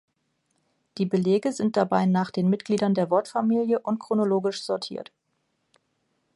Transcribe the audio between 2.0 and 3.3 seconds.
nach den Mitgliedern der